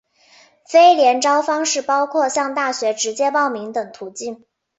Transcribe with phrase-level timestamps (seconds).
[0.67, 4.43] 非联招方式包括向大学直接报名等途径。